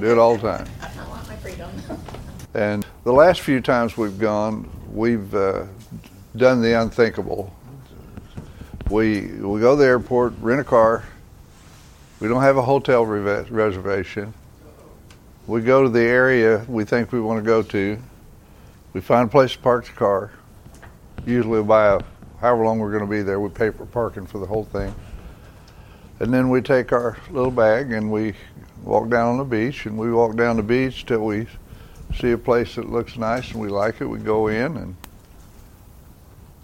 [0.00, 0.68] Do it all the time.
[0.80, 1.70] I want my freedom.
[2.54, 5.66] And the last few times we've gone, we've uh,
[6.34, 7.54] done the unthinkable.
[8.90, 11.04] We we go to the airport, rent a car.
[12.20, 14.32] We don't have a hotel re- reservation.
[15.46, 17.98] We go to the area we think we want to go to.
[18.94, 20.32] We find a place to park the car.
[21.26, 22.04] Usually, we'll a,
[22.40, 23.38] however long we're going to be there.
[23.40, 24.94] We pay for parking for the whole thing.
[26.20, 28.34] And then we take our little bag and we
[28.82, 29.86] walk down on the beach.
[29.86, 31.46] And we walk down the beach till we
[32.16, 34.06] see a place that looks nice and we like it.
[34.06, 34.96] We go in and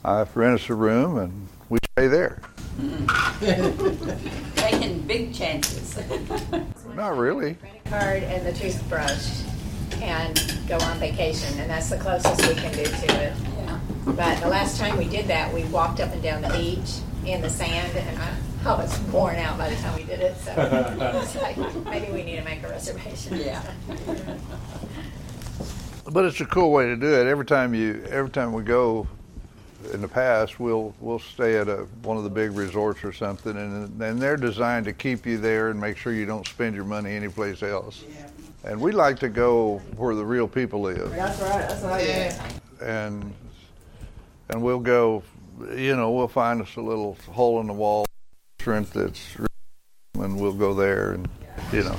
[0.05, 2.41] I rent us a room and we stay there.
[4.57, 5.99] Taking big chances.
[6.95, 7.55] Not really.
[7.55, 9.43] Credit card and the toothbrush
[10.03, 13.33] and go on vacation, and that's the closest we can do to it.
[13.57, 13.81] Yeah.
[14.07, 17.41] But the last time we did that, we walked up and down the beach in
[17.41, 18.35] the sand, and I,
[18.67, 20.37] I was worn out by the time we did it.
[20.39, 20.55] So
[21.23, 23.37] it's like maybe we need to make a reservation.
[23.37, 23.63] Yeah.
[26.11, 27.27] But it's a cool way to do it.
[27.27, 29.07] Every time you, every time we go,
[29.93, 33.57] in the past, we'll we'll stay at a one of the big resorts or something,
[33.57, 36.85] and and they're designed to keep you there and make sure you don't spend your
[36.85, 38.03] money anyplace else.
[38.09, 38.29] Yeah.
[38.65, 41.69] And we like to go where the real people live, That's right.
[41.69, 42.35] That's what I did.
[42.81, 43.35] and
[44.49, 45.23] and we'll go,
[45.75, 48.07] you know, we'll find us a little hole in the wall
[48.67, 49.37] restaurant that's,
[50.15, 51.29] and we'll go there, and
[51.73, 51.97] you know.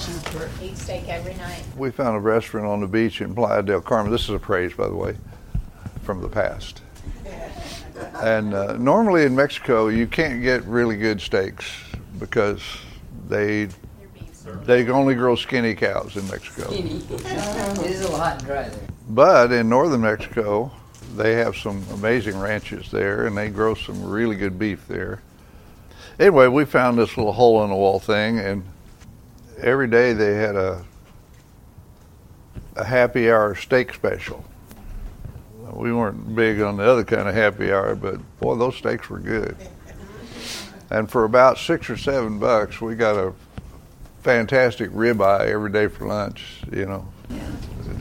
[0.62, 1.64] Eat steak every night.
[1.78, 4.12] We found a restaurant on the beach in Playa del Carmen.
[4.12, 5.16] This is a praise, by the way,
[6.04, 6.82] from the past.
[8.16, 11.66] And uh, normally in Mexico, you can't get really good steaks
[12.20, 12.62] because
[13.30, 13.70] they
[14.64, 16.70] they only grow skinny cows in Mexico.
[16.72, 17.02] Skinny.
[17.10, 18.88] It is a little hot and dry there.
[19.08, 20.74] But in northern Mexico,
[21.16, 25.22] they have some amazing ranches there, and they grow some really good beef there.
[26.20, 28.64] Anyway, we found this little hole in the wall thing, and
[29.62, 30.84] every day they had a
[32.78, 34.44] a happy hour steak special.
[35.72, 39.20] We weren't big on the other kind of happy hour, but boy, those steaks were
[39.20, 39.56] good.
[40.90, 43.34] And for about six or seven bucks, we got a
[44.22, 46.62] fantastic ribeye every day for lunch.
[46.72, 47.08] You know,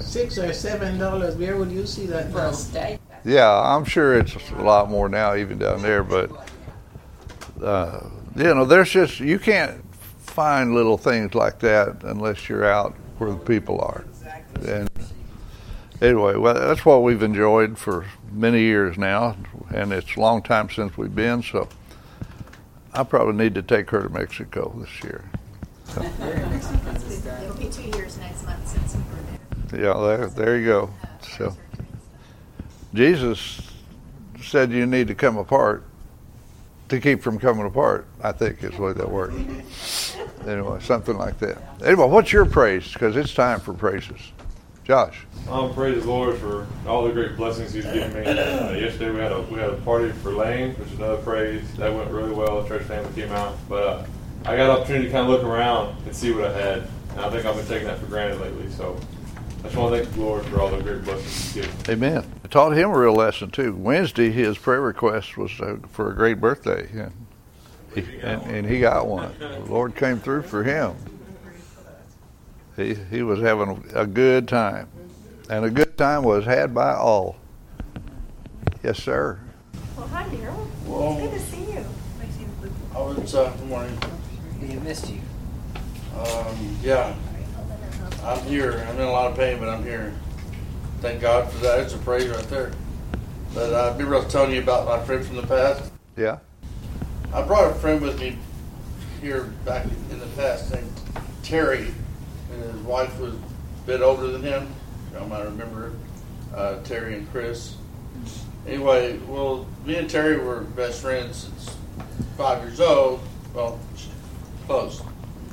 [0.00, 1.36] Six or seven dollars.
[1.36, 2.48] Where would you see that For now?
[2.50, 3.00] a steak.
[3.24, 6.02] Yeah, I'm sure it's a lot more now, even down there.
[6.04, 6.30] But
[7.64, 9.82] uh, you know, there's just you can't
[10.20, 14.04] find little things like that unless you're out where the people are.
[14.66, 14.90] And
[16.00, 19.36] anyway, well, that's what we've enjoyed for many years now,
[19.74, 21.42] and it's a long time since we've been.
[21.42, 21.68] So
[22.92, 25.24] I probably need to take her to Mexico this year.
[25.90, 29.84] It'll be two years next month since we were there.
[29.84, 30.90] Yeah, there, there you go.
[31.36, 31.56] So
[32.92, 33.60] Jesus
[34.42, 35.84] said you need to come apart
[36.88, 38.06] to keep from coming apart.
[38.22, 40.16] I think is the way that works.
[40.46, 41.58] Anyway, something like that.
[41.82, 42.92] Anyway, what's your praise?
[42.92, 44.20] Because it's time for praises.
[44.84, 45.26] Josh.
[45.48, 48.20] Um, praise the Lord for all the great blessings He's given me.
[48.26, 51.62] Uh, yesterday we had a we had a party for Lane, which is another praise
[51.76, 52.62] that went really well.
[52.62, 54.06] The church family came out, but uh,
[54.44, 57.20] I got an opportunity to kind of look around and see what I had, and
[57.20, 58.70] I think I've been taking that for granted lately.
[58.70, 58.98] So
[59.60, 61.90] I just want to thank the Lord for all the great blessings He's given.
[61.90, 62.33] Amen.
[62.54, 63.74] I taught him a real lesson too.
[63.74, 67.26] Wednesday, his prayer request was uh, for a great birthday, and
[67.92, 69.34] he, and, and he got one.
[69.40, 70.94] The Lord came through for him.
[72.76, 74.86] He he was having a good time,
[75.50, 77.34] and a good time was had by all.
[78.84, 79.40] Yes, sir.
[79.96, 80.68] Well, hi, Daryl.
[80.86, 81.84] Well, Good to see you.
[82.94, 83.98] I was, uh, good morning.
[84.60, 85.18] He missed you.
[86.16, 87.16] Um, yeah,
[88.22, 88.86] I'm here.
[88.88, 90.14] I'm in a lot of pain, but I'm here.
[91.04, 91.80] Thank God for that.
[91.80, 92.72] It's a praise right there.
[93.52, 95.92] But uh, I'd be real telling you about my friend from the past.
[96.16, 96.38] Yeah.
[97.30, 98.38] I brought a friend with me
[99.20, 100.90] here back in the past named
[101.42, 101.92] Terry,
[102.50, 103.38] and his wife was a
[103.84, 104.66] bit older than him.
[105.12, 105.92] Y'all might remember
[106.54, 107.76] uh, Terry and Chris.
[108.66, 111.76] Anyway, well, me and Terry were best friends since
[112.38, 113.20] five years old.
[113.52, 113.78] Well,
[114.66, 115.02] close.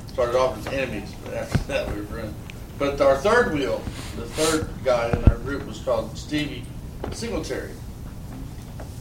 [0.08, 2.51] Started off as enemies, but after that we were friends.
[2.82, 3.78] But our third wheel,
[4.16, 6.64] the third guy in our group was called Stevie
[7.12, 7.70] Singletary.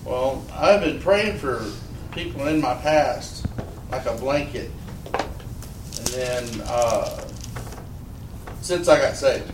[0.05, 1.65] Well, I've been praying for
[2.13, 3.47] people in my past
[3.91, 4.71] like a blanket.
[5.15, 7.27] And then uh,
[8.61, 9.51] since I got saved,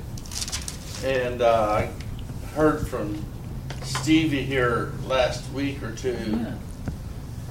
[1.05, 1.91] and uh, I
[2.57, 3.25] heard from
[3.85, 6.47] Stevie here last week or two,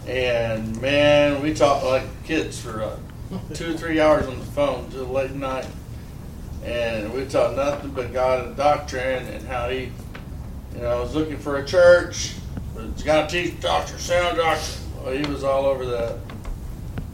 [0.07, 2.98] and man, we talked like kids for uh,
[3.54, 5.68] two or three hours on the phone till late night,
[6.66, 9.92] and we taught nothing but God and doctrine and how he,
[10.74, 12.34] you know, I was looking for a church,
[12.74, 14.82] but it's got to teach doctrine, sound doctrine.
[15.04, 16.18] Well, he was all over that.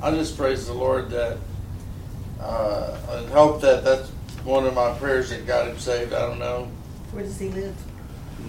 [0.02, 1.38] I just praise the Lord that
[2.40, 4.10] uh, and hope that that's
[4.44, 6.14] one of my prayers that got him saved.
[6.14, 6.72] I don't know.
[7.12, 7.76] Where does he live?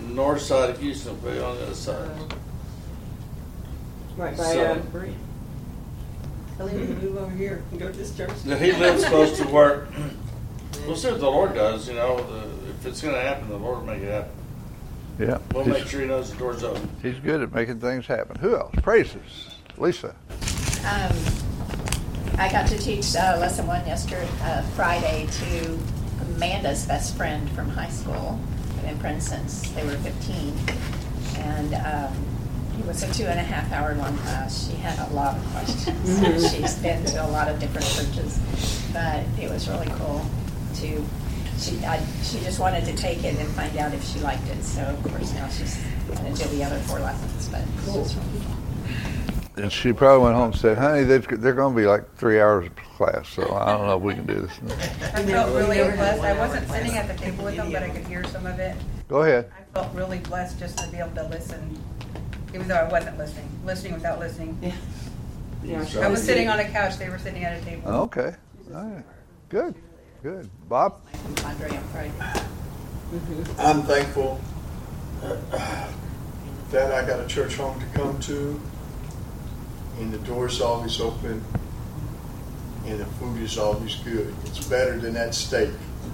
[0.09, 2.09] North side of Houston, but on the other side.
[4.17, 5.15] Right by So- uh, Bree.
[6.57, 8.31] Tell him to move over here and go to this church.
[8.45, 9.89] Now, he lives close to work.
[10.87, 11.88] We'll see what the Lord does.
[11.88, 14.32] You know, the, if it's going to happen, the Lord will make it happen.
[15.19, 15.38] Yeah.
[15.55, 16.88] We'll he's, make sure he knows the door's open.
[17.02, 18.37] he's good at making things happen.
[18.40, 18.75] Who else?
[18.82, 19.56] Praises.
[19.76, 20.14] Lisa.
[20.84, 21.17] Um,
[22.38, 25.79] I got to teach uh, lesson one yesterday, uh, Friday, to
[26.23, 28.40] Amanda's best friend from high school.
[28.76, 30.55] They've been friends since they were 15.
[31.37, 32.26] And um,
[32.81, 34.69] it was a two and a half hour long class.
[34.69, 36.50] She had a lot of questions.
[36.52, 38.40] She's been to a lot of different churches,
[38.93, 40.26] but it was really cool
[40.77, 41.05] to.
[41.59, 44.63] She, I, she just wanted to take it and find out if she liked it.
[44.65, 47.49] So, of course, now she's going to do the other four lessons.
[47.49, 48.63] But it's just really cool.
[49.63, 52.41] And she probably went home and said, honey, they've, they're going to be like three
[52.41, 54.53] hours of class, so I don't know if we can do this.
[55.15, 56.23] I felt really blessed.
[56.23, 58.77] I wasn't sitting at the table with them, but I could hear some of it.
[59.09, 59.53] Go ahead.
[59.57, 61.79] I felt really blessed just to be able to listen,
[62.55, 64.59] even though I wasn't listening, listening without listening.
[64.63, 64.73] Yeah.
[65.65, 67.89] Yeah, I was was sitting on a couch, they were sitting at a table.
[67.89, 68.35] Okay.
[68.75, 69.05] All right.
[69.49, 69.75] Good.
[70.23, 70.49] Good.
[70.69, 71.01] Bob?
[71.45, 72.13] Andre on Friday.
[73.59, 74.41] I'm thankful
[76.71, 78.61] that I got a church home to come to,
[79.99, 81.43] and the door's always open,
[82.87, 84.33] and the food is always good.
[84.45, 85.71] It's better than that steak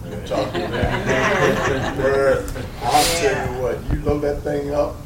[0.09, 1.97] you're talking about.
[1.99, 2.47] Where
[2.85, 4.97] I'll tell you what, you load that thing up,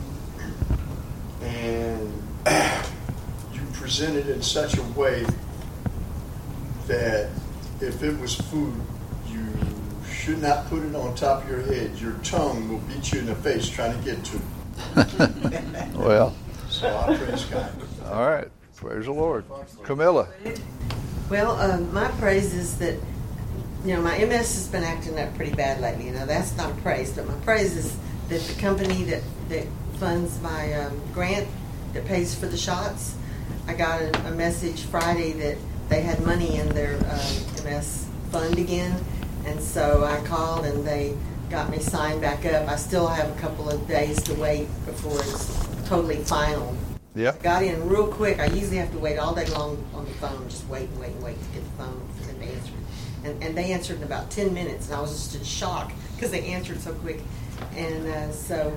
[1.40, 2.22] and
[3.52, 5.26] you present it in such a way
[6.87, 7.28] that
[7.82, 8.75] if it was food,
[9.29, 9.46] you
[10.08, 11.96] should not put it on top of your head.
[11.99, 15.94] Your tongue will beat you in the face trying to get to it.
[15.94, 16.34] Well,
[16.69, 17.70] So I praise God.
[18.06, 18.49] all right.
[18.76, 19.44] Praise the Lord.
[19.84, 20.29] Camilla.
[21.29, 22.94] Well, um, my praise is that,
[23.84, 26.06] you know, my MS has been acting up pretty bad lately.
[26.06, 27.96] You know, that's not a praise, but my praise is
[28.29, 29.67] that the company that, that
[29.99, 31.46] funds my um, grant
[31.93, 33.14] that pays for the shots,
[33.69, 35.58] I got a, a message Friday that
[35.92, 38.98] they had money in their um, MS fund again.
[39.44, 41.14] And so I called and they
[41.50, 42.66] got me signed back up.
[42.66, 46.74] I still have a couple of days to wait before it's totally final.
[47.14, 47.36] Yeah.
[47.42, 48.40] Got in real quick.
[48.40, 51.10] I usually have to wait all day long on the phone, just wait and wait
[51.10, 52.72] and wait to get the phone for them to answer.
[53.24, 56.30] And, and they answered in about 10 minutes, and I was just in shock because
[56.30, 57.20] they answered so quick.
[57.76, 58.74] And uh, so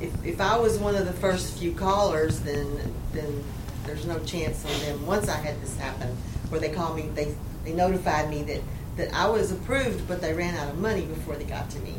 [0.00, 3.44] if, if I was one of the first few callers, then, then
[3.86, 5.06] there's no chance on them.
[5.06, 6.08] Once I had this happen,
[6.48, 7.34] where they called me, they,
[7.64, 8.60] they notified me that,
[8.96, 11.94] that I was approved, but they ran out of money before they got to me.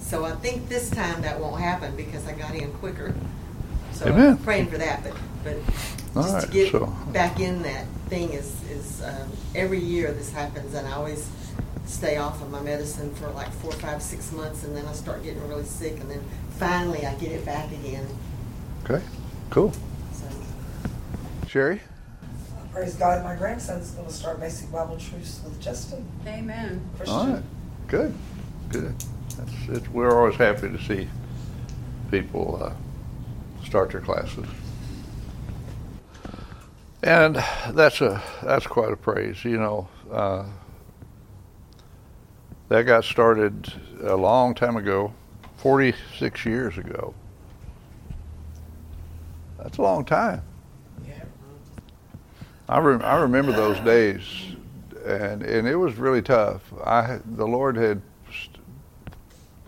[0.00, 3.14] So I think this time that won't happen because I got in quicker.
[3.92, 4.30] So Amen.
[4.32, 5.14] I'm praying for that, but,
[5.44, 5.56] but
[6.22, 10.30] just right, to get so- back in that thing is, is, um, every year this
[10.30, 11.30] happens and I always
[11.86, 15.22] stay off of my medicine for like four, five, six months and then I start
[15.22, 16.22] getting really sick and then
[16.58, 18.06] finally I get it back again,
[18.84, 19.02] Okay.
[19.50, 19.72] Cool.
[21.52, 21.58] So.
[21.58, 21.80] Sherry?
[22.72, 26.06] Praise God, my grandson's going to start basic Bible truths with Justin.
[26.26, 26.80] Amen.
[26.96, 27.16] Christian.
[27.16, 27.42] All right.
[27.88, 28.14] Good.
[28.70, 28.94] Good.
[29.36, 29.88] That's, it.
[29.90, 31.08] We're always happy to see
[32.10, 32.72] people uh,
[33.66, 34.46] start their classes.
[37.02, 37.36] And
[37.70, 39.88] that's a that's quite a praise, you know.
[40.10, 40.44] Uh,
[42.68, 43.70] that got started
[44.02, 45.12] a long time ago,
[45.58, 47.12] 46 years ago.
[49.58, 50.42] That's a long time.
[52.72, 52.76] Yeah.
[52.76, 54.22] I, rem- I remember those days,
[55.04, 56.62] and and it was really tough.
[56.84, 58.00] I the Lord had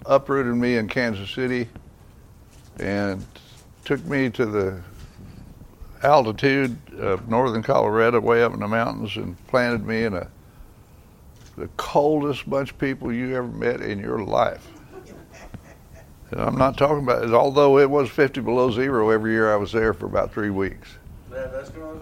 [0.06, 1.68] uprooted me in Kansas City,
[2.78, 3.24] and
[3.84, 4.80] took me to the
[6.02, 10.28] altitude of northern Colorado, way up in the mountains, and planted me in a
[11.56, 14.66] the coldest bunch of people you ever met in your life.
[16.30, 19.56] And I'm not talking about it, although it was 50 below zero every year I
[19.56, 20.96] was there for about three weeks
[21.30, 22.00] That, that's going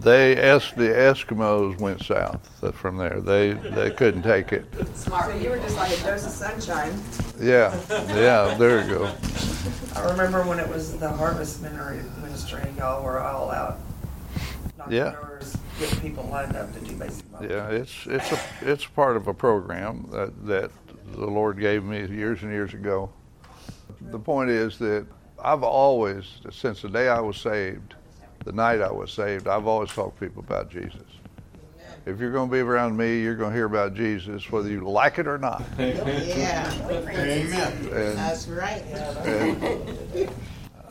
[0.00, 3.20] they es- the Eskimos went south uh, from there.
[3.20, 4.64] They they couldn't take it.
[4.96, 5.30] Smart.
[5.30, 6.92] So you were just like a dose of sunshine.
[7.40, 7.78] Yeah,
[8.14, 8.54] yeah.
[8.58, 9.12] There you go.
[9.96, 13.78] I remember when it was the harvest ministry, ministry and y'all were all out
[14.78, 15.12] knocking Yeah.
[15.12, 17.24] doors, getting people lined up to do basic.
[17.42, 20.70] Yeah, it's it's a it's part of a program that that
[21.12, 23.10] the Lord gave me years and years ago.
[24.10, 25.06] The point is that
[25.42, 27.94] I've always, since the day I was saved,
[28.50, 31.02] the night I was saved, I've always talked to people about Jesus.
[32.04, 34.80] If you're going to be around me, you're going to hear about Jesus, whether you
[34.80, 35.62] like it or not.
[35.78, 37.72] Yeah, Amen.
[37.92, 38.82] And, that's right.
[38.82, 40.30] and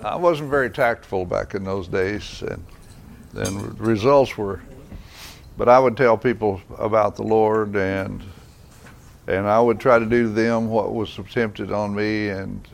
[0.04, 2.66] I wasn't very tactful back in those days, and
[3.34, 4.62] then results were.
[5.58, 8.24] But I would tell people about the Lord, and
[9.28, 12.66] and I would try to do to them what was attempted on me, and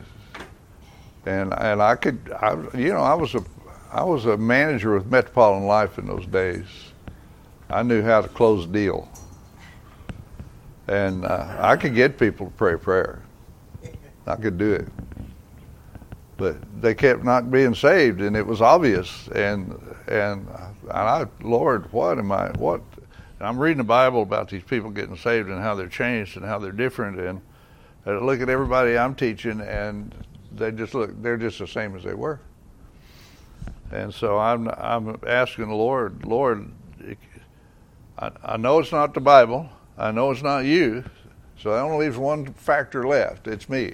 [1.24, 3.42] and and I could, I, you know, I was a
[3.92, 6.66] I was a manager with Metropolitan Life in those days.
[7.70, 9.08] I knew how to close a deal,
[10.88, 13.22] and uh, I could get people to pray a prayer.
[14.26, 14.88] I could do it,
[16.36, 19.28] but they kept not being saved, and it was obvious.
[19.28, 19.72] And
[20.08, 22.48] and and I, Lord, what am I?
[22.50, 22.82] What
[23.38, 26.44] and I'm reading the Bible about these people getting saved and how they're changed and
[26.44, 27.20] how they're different.
[27.20, 27.40] And
[28.06, 30.14] I look at everybody I'm teaching, and
[30.52, 32.40] they just look, they're just the same as they were.
[33.92, 36.70] And so I'm, I'm asking the Lord, Lord,
[38.18, 39.68] I, I know it's not the Bible.
[39.96, 41.04] I know it's not you.
[41.58, 43.46] So that only leaves one factor left.
[43.46, 43.92] It's me.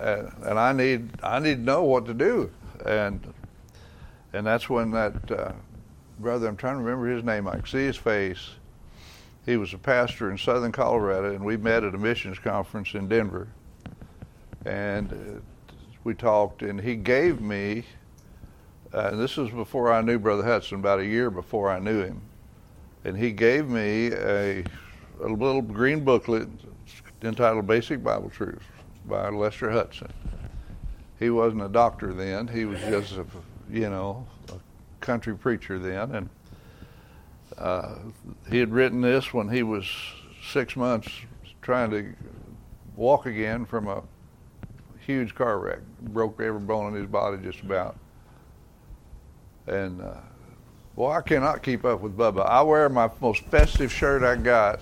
[0.00, 2.50] And, and I need, I need to know what to do.
[2.86, 3.32] And,
[4.32, 5.52] and that's when that, uh,
[6.18, 7.46] brother, I'm trying to remember his name.
[7.48, 8.50] I can see his face.
[9.46, 13.08] He was a pastor in southern Colorado, and we met at a missions conference in
[13.08, 13.48] Denver.
[14.64, 15.40] And uh,
[16.04, 17.84] we talked, and he gave me,
[18.92, 22.20] uh, this was before I knew Brother Hutson, about a year before I knew him.
[23.04, 24.64] And he gave me a,
[25.22, 26.48] a little green booklet
[27.22, 28.64] entitled Basic Bible Truths
[29.06, 30.10] by Lester Hutson.
[31.18, 33.26] He wasn't a doctor then, he was just a,
[33.70, 34.54] you know, a
[35.04, 36.28] country preacher then, and
[37.58, 37.96] uh,
[38.50, 39.86] he had written this when he was
[40.50, 41.08] six months
[41.62, 42.14] trying to
[42.96, 44.02] walk again from a
[45.06, 47.96] huge car wreck, broke every bone in his body just about.
[49.66, 50.14] And uh,
[50.96, 52.44] well, I cannot keep up with Bubba.
[52.46, 54.80] I wear my most festive shirt I got,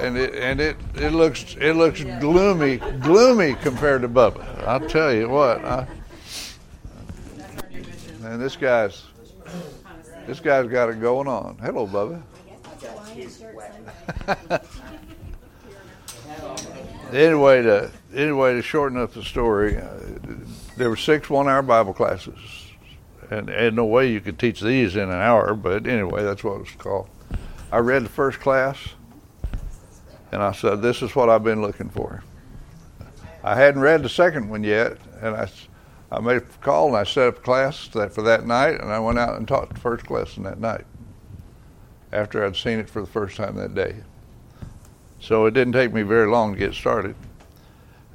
[0.00, 4.66] and it and it it looks it looks gloomy gloomy compared to Bubba.
[4.66, 5.64] I'll tell you what.
[5.64, 5.86] I,
[8.24, 9.04] and this guy's
[10.26, 11.56] this guy's got it going on.
[11.62, 12.22] Hello, Bubba.
[17.12, 19.88] anyway, to anyway to shorten up the story, uh,
[20.76, 22.57] there were six one-hour Bible classes,
[23.30, 25.54] and and no way you could teach these in an hour.
[25.54, 27.08] But anyway, that's what it was called.
[27.70, 28.78] I read the first class,
[30.32, 32.22] and I said, "This is what I've been looking for."
[33.44, 35.48] I hadn't read the second one yet, and I
[36.10, 39.18] I made a call and I set up class for that night, and I went
[39.18, 40.86] out and taught the first lesson that night
[42.12, 43.96] after I'd seen it for the first time that day.
[45.20, 47.14] So it didn't take me very long to get started.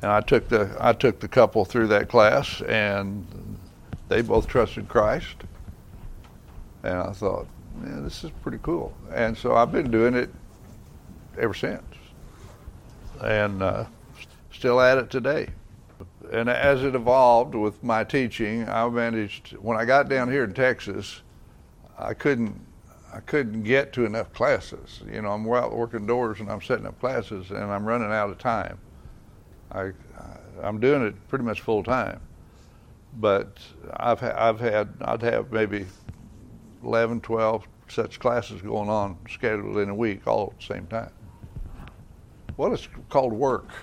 [0.01, 3.25] And I took the I took the couple through that class, and
[4.13, 5.36] they both trusted Christ.
[6.84, 7.48] And I thought,
[7.82, 8.93] man, this is pretty cool.
[9.13, 10.29] And so I've been doing it
[11.39, 11.82] ever since,
[13.24, 13.86] and uh,
[14.51, 15.48] still at it today
[16.32, 19.51] and as it evolved with my teaching, I managed.
[19.53, 21.22] When I got down here in Texas,
[21.98, 22.60] I couldn't.
[23.13, 25.03] I couldn't get to enough classes.
[25.08, 28.32] You know, I'm out working doors and I'm setting up classes, and I'm running out
[28.32, 28.79] of time.
[29.72, 29.91] I,
[30.63, 32.20] I'm doing it pretty much full time,
[33.20, 33.58] but
[33.98, 35.86] I've I've had I'd have maybe
[36.84, 41.12] 11, 12 such classes going on scheduled in a week all at the same time.
[42.55, 43.70] What is called work?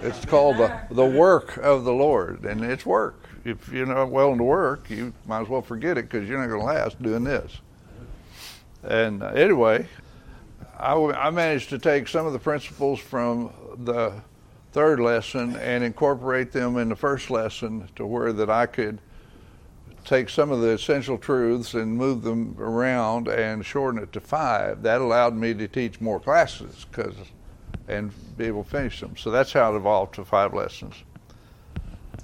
[0.00, 3.28] It's called the, the work of the Lord, and it's work.
[3.44, 6.48] If you're not willing to work, you might as well forget it because you're not
[6.48, 7.60] going to last doing this.
[8.82, 9.86] And uh, anyway,
[10.78, 13.52] I, I managed to take some of the principles from
[13.84, 14.14] the
[14.72, 18.98] third lesson and incorporate them in the first lesson to where that I could
[20.04, 24.82] take some of the essential truths and move them around and shorten it to five.
[24.82, 27.14] That allowed me to teach more classes because
[27.86, 29.16] and be able to finish them.
[29.16, 30.94] So that's how it evolved to five lessons.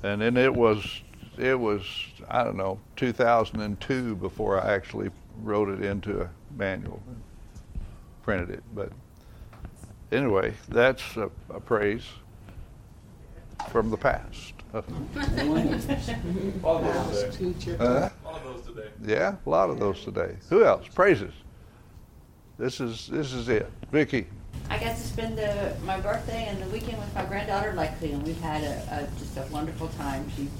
[0.03, 1.03] And then it was
[1.37, 1.85] it was
[2.29, 5.11] I don't know 2002 before I actually
[5.43, 7.23] wrote it into a manual, and
[8.23, 8.65] printed it.
[8.75, 8.91] But
[10.11, 12.05] anyway, that's a, a praise
[13.71, 14.55] from the past.
[14.75, 14.85] All
[16.79, 17.77] of those today.
[17.79, 18.89] Uh, All of those today.
[19.05, 20.37] yeah, a lot of those today.
[20.51, 20.87] Who else?
[20.89, 21.33] Praises.
[22.59, 23.71] This is this is it.
[23.93, 24.27] Vicky.
[24.71, 28.23] I got to spend the, my birthday and the weekend with my granddaughter Lexi, and
[28.27, 30.31] we've had a, a just a wonderful time.
[30.37, 30.51] She's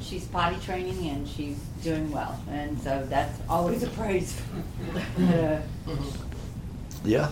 [0.00, 4.40] she's potty training and she's doing well, and so that's always a praise.
[5.18, 5.60] uh,
[7.04, 7.30] Yeah.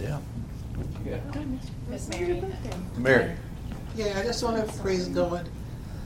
[0.00, 0.18] Yeah.
[1.90, 2.42] Miss Mary.
[2.96, 3.34] Mary.
[3.98, 5.48] Yeah, I just want to praise God.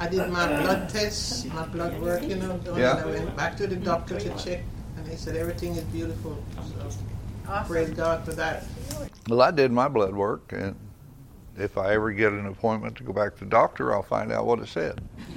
[0.00, 2.96] I did my uh, blood tests, my blood work, you know, done, Yeah.
[2.96, 4.60] and I went back to the doctor to check,
[4.96, 6.42] and they said everything is beautiful.
[6.56, 6.62] So
[7.46, 7.66] Awesome.
[7.70, 8.64] praise God for that.
[9.28, 10.74] Well, I did my blood work, and
[11.58, 14.46] if I ever get an appointment to go back to the doctor, I'll find out
[14.46, 14.98] what it said.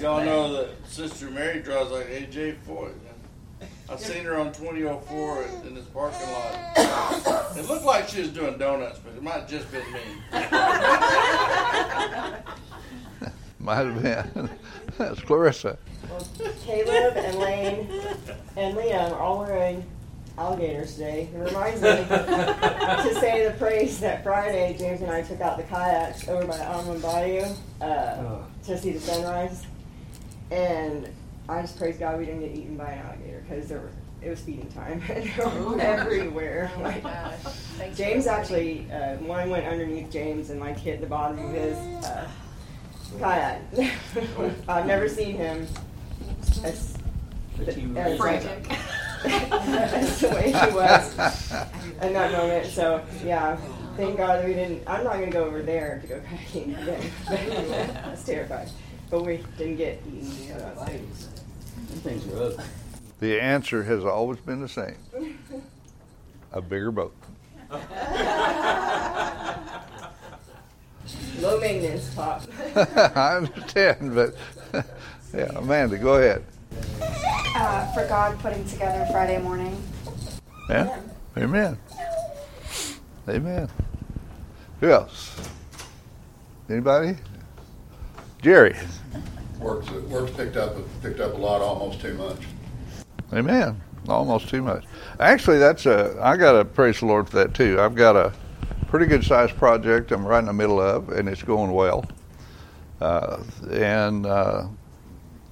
[0.00, 2.94] Y'all know that Sister Mary draws like AJ Foyt.
[3.94, 7.52] I I seen her on 2004 in this parking lot.
[7.56, 10.00] It looked like she was doing donuts, but it might have just been me.
[13.60, 14.50] Might have been.
[14.98, 15.78] That's Clarissa.
[16.64, 17.88] Caleb and Lane
[18.56, 19.86] and Liam are all wearing
[20.36, 21.28] alligators today.
[21.32, 25.62] It reminds me to say the praise that Friday James and I took out the
[25.62, 27.46] kayaks over by Armand Bayou
[27.80, 29.64] uh, to see the sunrise.
[30.50, 31.08] And
[31.48, 33.90] I just praise God we didn't get eaten by an alligator because there were,
[34.22, 36.72] it was feeding time and they were everywhere.
[36.76, 37.34] Oh my gosh.
[37.76, 41.76] Thanks James actually, uh, one went underneath James and like hit the bottom of his
[42.04, 42.26] uh,
[43.18, 43.60] kayak.
[44.68, 45.66] I've never seen him
[46.64, 46.96] as,
[47.66, 48.68] as Frantic.
[49.22, 51.14] that's the way he was
[52.00, 52.66] in that moment.
[52.66, 53.56] So yeah,
[53.98, 54.82] thank God we didn't.
[54.86, 57.10] I'm not gonna go over there to go kayaking again.
[57.28, 58.70] I was terrified,
[59.10, 60.24] but we didn't get eaten.
[60.24, 61.33] So that's good.
[62.02, 62.64] Things are ugly.
[63.20, 64.96] The answer has always been the same
[66.52, 67.14] a bigger boat.
[71.40, 72.42] Low maintenance top.
[72.76, 74.34] I understand, but
[75.34, 76.44] yeah, Amanda, go ahead.
[77.56, 79.76] uh, for God putting together Friday morning.
[80.68, 81.00] Yeah?
[81.36, 81.76] Amen.
[83.28, 83.68] Amen.
[84.80, 85.36] Who else?
[86.70, 87.16] Anybody?
[88.40, 88.76] Jerry.
[89.58, 92.38] Work's, work's picked up, picked up a lot, almost too much.
[93.32, 93.80] Amen.
[94.08, 94.84] Almost too much.
[95.18, 96.18] Actually, that's a.
[96.20, 97.80] I got to praise the Lord for that too.
[97.80, 98.32] I've got a
[98.88, 102.04] pretty good sized project I'm right in the middle of, and it's going well.
[103.00, 104.66] Uh, and uh,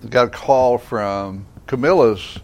[0.09, 2.39] got a call from Camilla's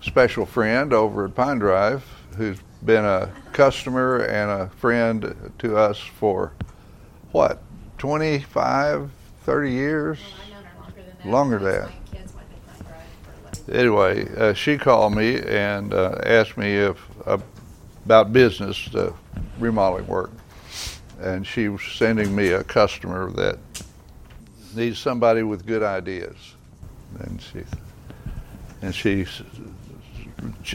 [0.00, 2.04] special friend over at Pine Drive,
[2.36, 6.52] who's been a customer and a friend to us for
[7.32, 7.62] what
[7.98, 9.10] 25,
[9.42, 10.18] 30 years.
[11.22, 11.80] I know her longer than that.
[11.80, 12.12] Longer than because that.
[12.12, 16.18] My kids went to Pine Drive for 11 anyway, uh, she called me and uh,
[16.24, 16.96] asked me if
[17.26, 17.38] uh,
[18.04, 19.12] about business uh,
[19.58, 20.30] remodeling work,
[21.20, 23.58] and she was sending me a customer that
[24.74, 26.54] needs somebody with good ideas,
[27.20, 27.62] and she
[28.82, 29.26] and she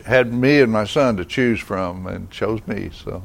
[0.05, 2.91] had me and my son to choose from, and chose me.
[2.93, 3.23] So.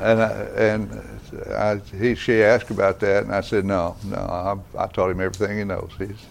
[0.00, 1.13] And I, and
[1.56, 4.16] I, he, she asked about that, and I said no, no.
[4.16, 5.90] I, I taught him everything he knows.
[5.98, 6.26] He's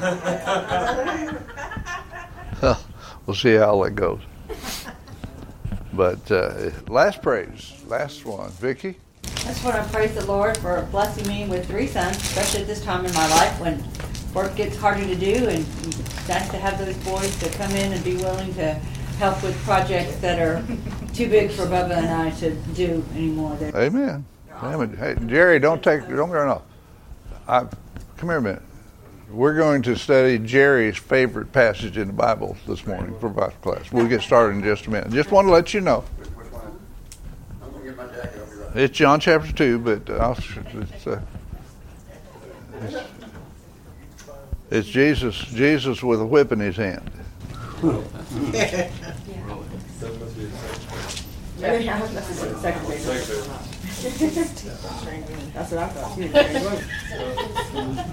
[3.26, 4.20] we'll see how that goes.
[5.92, 8.96] But uh, last praise, last one, Vicky.
[9.24, 12.66] I just want to praise the Lord for blessing me with three sons, especially at
[12.66, 13.82] this time in my life when
[14.34, 17.92] work gets harder to do, and it's nice to have those boys to come in
[17.92, 18.80] and be willing to
[19.20, 20.64] help with projects that are
[21.12, 23.54] too big for Bubba and I to do anymore.
[23.74, 24.24] Amen.
[24.50, 24.96] Amen.
[24.96, 26.62] Hey, Jerry, don't take, don't run off.
[27.46, 27.66] I,
[28.16, 28.62] come here a minute.
[29.30, 33.92] We're going to study Jerry's favorite passage in the Bible this morning for Bible class.
[33.92, 35.10] We'll get started in just a minute.
[35.10, 36.02] Just want to let you know.
[38.74, 41.20] It's John chapter 2, but I'll, it's, uh,
[42.80, 42.96] it's,
[44.70, 47.10] it's Jesus, Jesus with a whip in his hand.
[47.80, 48.90] That
[50.20, 50.44] must be
[51.58, 53.02] Yeah, that's the second page.
[55.52, 56.30] That's what I thought too.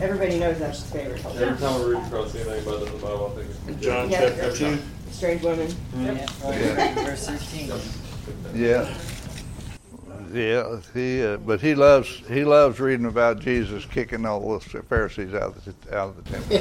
[0.01, 1.25] Everybody knows that's his favorite.
[1.25, 4.29] Every time I read across anything about the Bible, I think it's John Yeah.
[4.29, 4.79] chapter 2.
[5.11, 5.67] Strange women.
[6.95, 7.71] Verse 16.
[8.55, 8.93] Yeah.
[10.33, 15.33] Yeah, he, uh, but he loves he loves reading about Jesus kicking all the Pharisees
[15.33, 16.57] out of the, out of the temple.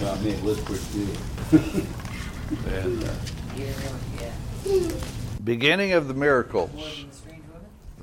[0.00, 0.60] Well, I mean, let's.
[2.66, 3.10] And, uh,
[5.44, 7.04] beginning of the miracles.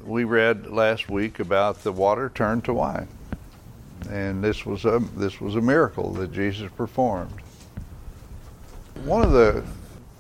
[0.04, 3.08] We read last week about the water turned to wine,
[4.10, 7.34] and this was a this was a miracle that Jesus performed.
[9.04, 9.64] One of the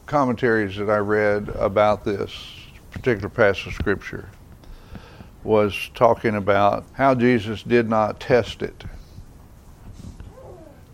[0.07, 2.31] commentaries that I read about this
[2.91, 4.29] particular passage of scripture
[5.45, 8.83] was talking about how Jesus did not test it.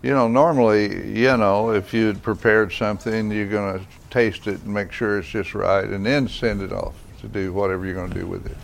[0.02, 4.74] You know, normally, you know, if you'd prepared something, you're going to taste it and
[4.74, 8.10] make sure it's just right and then send it off to do whatever you're going
[8.12, 8.56] to do with it.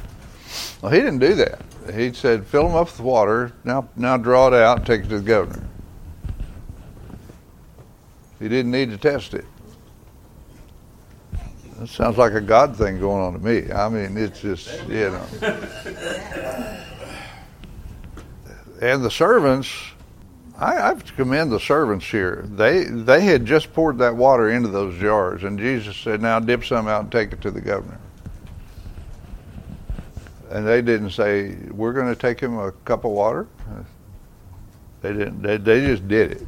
[0.83, 1.63] Well, he didn't do that.
[1.95, 5.09] He said, fill them up with water, now, now draw it out and take it
[5.09, 5.67] to the governor.
[8.39, 9.47] He didn't need to test it.
[11.79, 13.71] That sounds like a God thing going on to me.
[13.71, 15.25] I mean, it's just, you know.
[18.81, 19.73] And the servants,
[20.57, 22.45] I, I have to commend the servants here.
[22.49, 26.65] They they had just poured that water into those jars, and Jesus said, "Now dip
[26.65, 28.01] some out and take it to the governor."
[30.51, 33.47] And they didn't say, "We're going to take him a cup of water."
[35.01, 35.43] They didn't.
[35.43, 36.47] They, they just did it.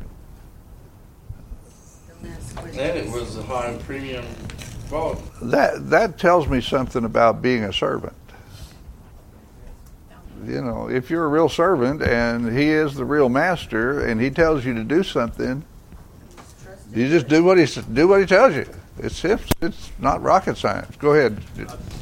[2.23, 4.25] And it was a high premium
[4.90, 5.22] quality.
[5.42, 8.12] That that tells me something about being a servant.
[10.44, 14.31] You know, if you're a real servant and he is the real master and he
[14.31, 15.64] tells you to do something,
[16.94, 18.66] you just do what he do what he tells you.
[18.98, 20.96] It's it's, it's not rocket science.
[20.96, 21.40] Go ahead.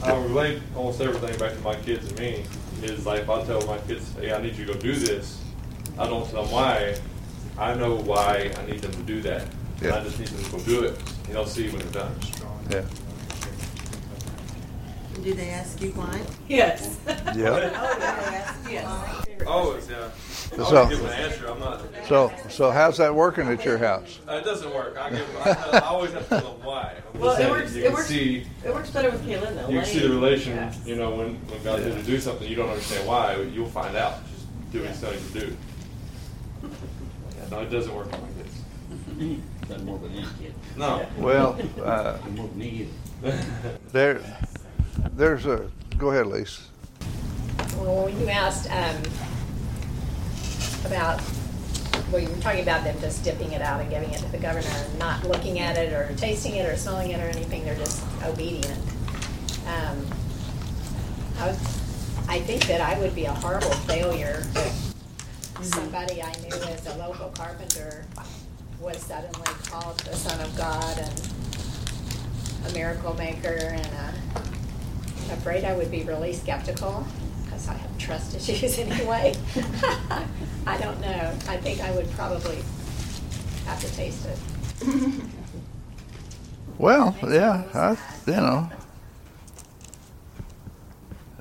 [0.02, 2.44] I relate almost everything back to my kids and me.
[2.82, 5.42] Is like if I tell my kids, "Hey, I need you to go do this,"
[5.98, 6.96] I don't tell them why.
[7.58, 9.48] I know why I need them to do that.
[9.82, 9.96] Yeah.
[9.96, 10.98] I just need them to go do it.
[11.26, 12.14] And they'll see when they're done.
[12.70, 12.84] Yeah.
[15.22, 16.20] Do they ask you why?
[16.48, 16.98] Yes.
[17.36, 18.54] Yeah.
[18.68, 18.84] Yes.
[19.46, 20.10] Always, yeah.
[20.52, 21.46] I So- always give an answer.
[21.48, 21.80] I'm not.
[22.06, 24.18] So so how's that working at your house?
[24.28, 24.98] Uh, it doesn't work.
[24.98, 26.92] I, give, I, I always have to tell them why.
[27.14, 28.46] I'm Well, just it saying, works- You it can works- see.
[28.64, 29.68] It works better with Kaylin though.
[29.70, 30.56] You can see the Lane- relation.
[30.56, 30.80] Yes.
[30.84, 33.36] You know, when when God tells you to do something, you don't understand why.
[33.36, 34.18] but You'll find out.
[34.34, 35.56] Just do what He's telling you to do.
[37.50, 38.28] No, it doesn't work like my
[38.88, 39.42] kids.
[39.68, 40.54] Doesn't work with any kid.
[40.76, 41.06] No.
[41.18, 44.20] Well, uh, Doesn't work with there
[45.14, 46.62] there's a go ahead, Lisa.
[47.76, 49.02] Well, when you asked um,
[50.84, 51.20] about,
[52.10, 54.38] well, you were talking about them just dipping it out and giving it to the
[54.38, 57.76] governor and not looking at it or tasting it or smelling it or anything, they're
[57.76, 58.78] just obedient.
[59.66, 60.06] Um,
[61.38, 61.58] I, was,
[62.28, 66.96] I think that I would be a horrible failure if somebody I knew as a
[66.98, 68.04] local carpenter
[68.80, 75.76] was suddenly called the Son of God and a miracle maker and I'm afraid I
[75.76, 77.06] would be really skeptical
[77.44, 79.34] because I have trust issues anyway.
[80.66, 81.34] I don't know.
[81.48, 82.58] I think I would probably
[83.66, 84.38] have to taste it.
[86.78, 88.70] Well, yeah, I, you know,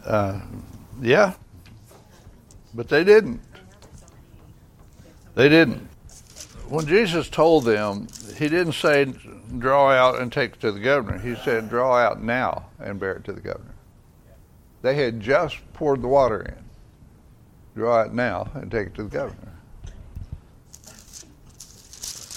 [0.04, 0.40] uh,
[1.00, 1.34] yeah,
[2.74, 3.40] but they didn't.
[5.36, 5.87] They didn't.
[6.70, 9.14] When Jesus told them, he didn't say
[9.58, 11.18] draw out and take it to the governor.
[11.18, 13.74] He said draw out now and bear it to the governor.
[14.82, 16.64] They had just poured the water in.
[17.76, 19.54] Draw it now and take it to the governor.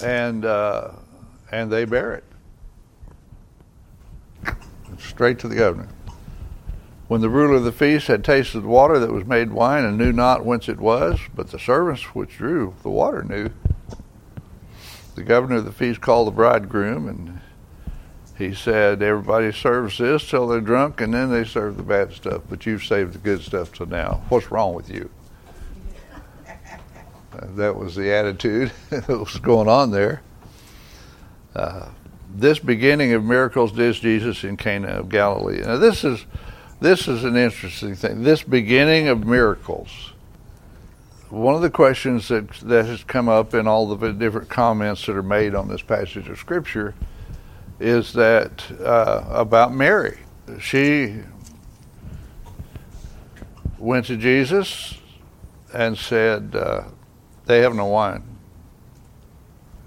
[0.02, 0.92] And uh,
[1.50, 2.24] and they bear it
[4.98, 5.88] straight to the governor.
[7.08, 9.98] When the ruler of the feast had tasted the water that was made wine and
[9.98, 13.50] knew not whence it was, but the servants which drew the water knew,
[15.20, 17.40] the governor of the feast called the bridegroom and
[18.38, 22.42] he said, Everybody serves this till they're drunk and then they serve the bad stuff,
[22.48, 24.22] but you've saved the good stuff till now.
[24.30, 25.10] What's wrong with you?
[27.32, 30.20] Uh, that was the attitude that was going on there.
[31.54, 31.88] Uh,
[32.34, 35.60] this beginning of miracles did Jesus in Cana of Galilee.
[35.60, 36.26] Now this is
[36.80, 38.24] this is an interesting thing.
[38.24, 40.09] This beginning of miracles.
[41.30, 45.16] One of the questions that that has come up in all the different comments that
[45.16, 46.94] are made on this passage of scripture
[47.78, 50.18] is that uh, about Mary.
[50.60, 51.20] She
[53.78, 54.98] went to Jesus
[55.72, 56.82] and said, uh,
[57.46, 58.24] "They have no wine."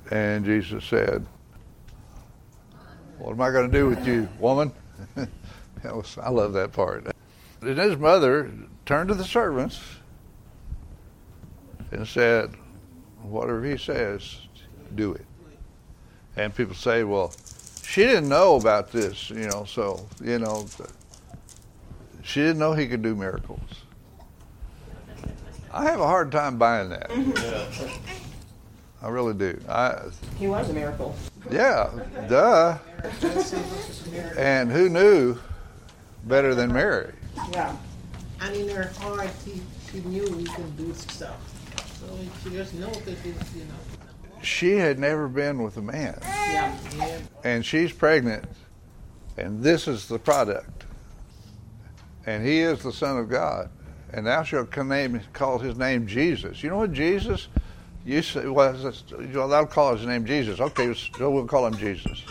[0.10, 1.25] And Jesus said,
[3.23, 4.73] what am I going to do with you, woman?
[5.17, 7.08] I love that part.
[7.62, 8.51] And his mother
[8.86, 9.79] turned to the servants
[11.93, 12.51] and said,
[13.21, 14.38] Whatever he says,
[14.95, 15.25] do it.
[16.36, 17.34] And people say, Well,
[17.84, 20.65] she didn't know about this, you know, so, you know,
[22.23, 23.60] she didn't know he could do miracles.
[25.71, 27.10] I have a hard time buying that.
[29.01, 29.60] I really do.
[29.67, 29.99] I,
[30.38, 31.15] He was a miracle.
[31.51, 31.89] yeah,
[32.29, 32.77] duh.
[34.38, 35.38] And who knew
[36.25, 37.12] better than Mary?
[37.51, 37.75] Yeah.
[38.39, 41.52] And in her heart, she, she knew he could do stuff.
[42.07, 44.41] So she just know that it's, you know.
[44.41, 46.77] She had never been with a man, Yeah.
[46.97, 47.19] yeah.
[47.43, 48.45] and she's pregnant,
[49.37, 50.83] and this is the product.
[52.25, 53.69] And he is the Son of God,
[54.11, 56.61] and thou shalt name, call his name Jesus.
[56.61, 57.47] You know what Jesus?
[58.05, 58.73] You say, well,
[59.47, 60.59] thou call his name Jesus.
[60.59, 62.21] Okay, so we'll call him Jesus.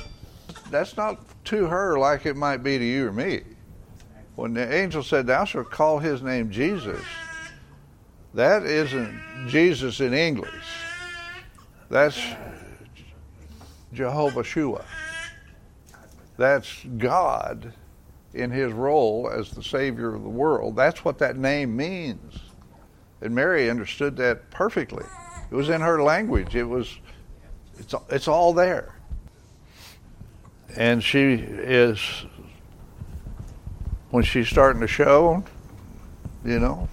[0.71, 3.43] That's not to her like it might be to you or me.
[4.35, 7.01] When the angel said, Thou shalt call his name Jesus,
[8.35, 10.51] that isn't Jesus in English.
[11.91, 12.21] That's
[13.93, 14.85] Jehovah Shua.
[16.37, 17.73] That's God
[18.35, 20.75] in his role as the Savior of the world.
[20.77, 22.39] That's what that name means.
[23.21, 25.05] And Mary understood that perfectly.
[25.51, 26.57] It was in her language.
[26.57, 26.99] It was
[27.79, 28.97] it's it's all there.
[30.77, 32.01] And she is
[34.11, 35.45] when she's starting to show,
[36.45, 36.89] you know,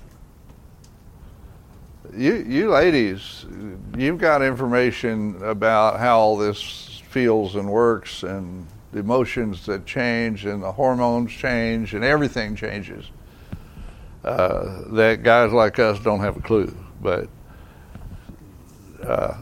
[2.16, 3.46] you you ladies,
[3.98, 10.46] you've got information about how all this feels and works and the emotions that change
[10.46, 13.06] and the hormones change and everything changes.
[14.24, 16.76] Uh, that guys like us don't have a clue.
[17.02, 17.30] But
[19.04, 19.38] uh,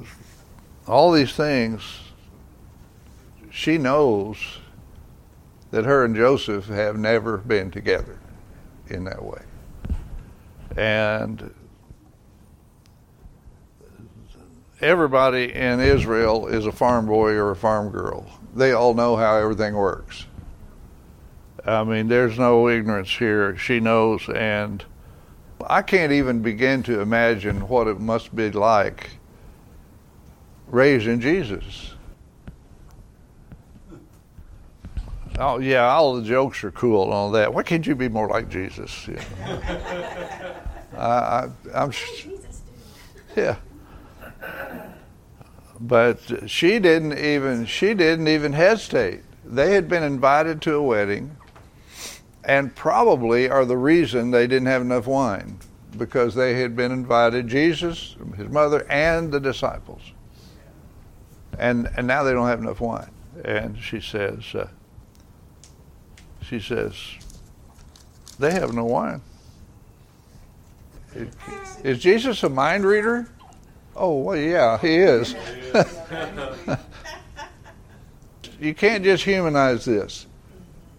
[0.88, 1.82] all these things,
[3.50, 4.38] she knows
[5.72, 8.20] that her and Joseph have never been together
[8.88, 9.42] in that way.
[10.76, 11.54] And
[14.82, 18.26] everybody in Israel is a farm boy or a farm girl.
[18.56, 20.26] They all know how everything works.
[21.66, 23.58] I mean, there's no ignorance here.
[23.58, 24.84] She knows, and
[25.66, 29.10] I can't even begin to imagine what it must be like
[30.68, 31.94] raising Jesus.
[35.40, 37.54] Oh yeah, all the jokes are cool and all that.
[37.54, 39.08] Why can't you be more like Jesus?
[39.08, 39.18] Know?
[40.98, 41.92] I, I, I'm,
[43.36, 43.58] yeah.
[45.80, 49.22] But she didn't even she didn't even hesitate.
[49.46, 51.38] They had been invited to a wedding,
[52.44, 55.60] and probably are the reason they didn't have enough wine
[55.98, 60.02] because they had been invited Jesus, his mother, and the disciples,
[61.58, 63.12] and and now they don't have enough wine.
[63.46, 64.68] And she says, uh,
[66.42, 66.96] she says,
[68.40, 69.22] they have no wine.
[71.84, 73.30] Is Jesus a mind reader?
[73.98, 75.36] Oh, well, yeah, he is.
[78.60, 80.28] you can't just humanize this.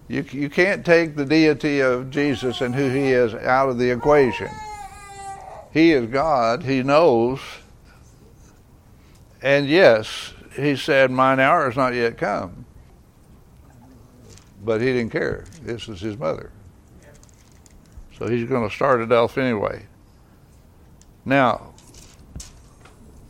[0.09, 3.91] You, you can't take the deity of Jesus and who he is out of the
[3.91, 4.49] equation.
[5.71, 7.41] He is God, he knows.
[9.43, 12.65] And yes, he said, Mine hour has not yet come.
[14.65, 15.45] But he didn't care.
[15.63, 16.51] This is his mother.
[18.19, 19.87] So he's going to start it off anyway.
[21.25, 21.68] Now,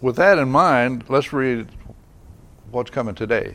[0.01, 1.69] with that in mind, let's read
[2.71, 3.55] what's coming today.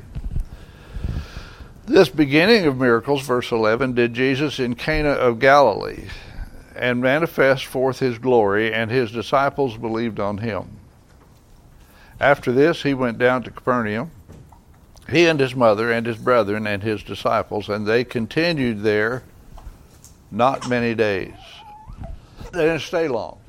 [1.85, 6.07] This beginning of miracles, verse 11, did Jesus in Cana of Galilee
[6.75, 10.67] and manifest forth his glory, and his disciples believed on him.
[12.19, 14.11] After this, he went down to Capernaum,
[15.09, 19.23] he and his mother and his brethren and his disciples, and they continued there
[20.31, 21.33] not many days.
[22.51, 23.39] They didn't stay long.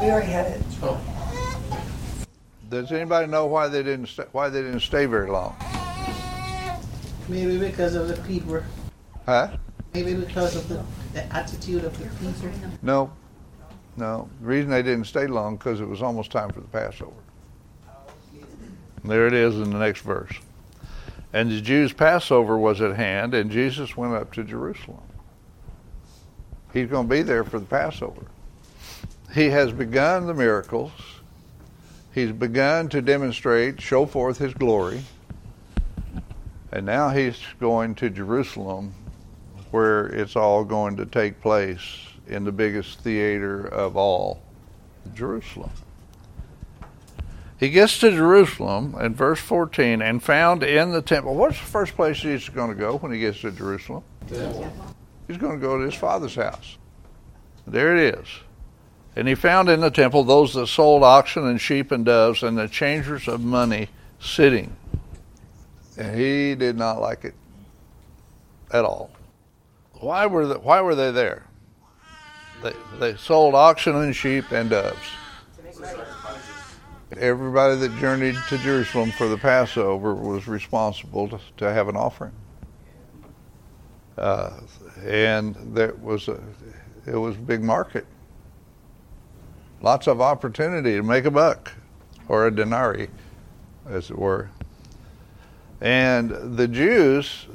[0.00, 0.62] We already had it.
[0.82, 1.19] Oh.
[2.70, 5.56] Does anybody know why they didn't st- why they didn't stay very long?
[7.28, 8.62] Maybe because of the people.
[9.26, 9.56] Huh?
[9.92, 12.50] Maybe because of the, the attitude of the people.
[12.80, 13.10] No,
[13.96, 14.28] no.
[14.40, 17.12] The reason they didn't stay long because it was almost time for the Passover.
[19.04, 20.32] There it is in the next verse.
[21.32, 25.02] And the Jews' Passover was at hand, and Jesus went up to Jerusalem.
[26.72, 28.26] He's going to be there for the Passover.
[29.34, 30.92] He has begun the miracles.
[32.12, 35.02] He's begun to demonstrate, show forth his glory.
[36.72, 38.94] And now he's going to Jerusalem
[39.70, 41.82] where it's all going to take place
[42.26, 44.42] in the biggest theater of all,
[45.14, 45.70] Jerusalem.
[47.58, 51.34] He gets to Jerusalem in verse 14 and found in the temple.
[51.34, 54.02] What's the first place he's going to go when he gets to Jerusalem?
[54.28, 56.78] He's going to go to his father's house.
[57.66, 58.26] There it is.
[59.16, 62.56] And he found in the temple those that sold oxen and sheep and doves and
[62.56, 63.88] the changers of money
[64.20, 64.76] sitting.
[65.96, 67.34] And he did not like it
[68.70, 69.10] at all.
[69.94, 71.44] Why were why were they there?
[72.62, 74.98] They, they sold oxen and sheep and doves.
[77.18, 82.32] Everybody that journeyed to Jerusalem for the Passover was responsible to, to have an offering.
[84.16, 84.52] Uh,
[85.04, 86.40] and that was a,
[87.06, 88.06] it was a big market.
[89.82, 91.72] Lots of opportunity to make a buck
[92.28, 93.08] or a denarii,
[93.88, 94.50] as it were.
[95.80, 97.46] And the Jews,